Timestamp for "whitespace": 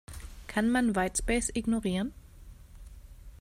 0.95-1.51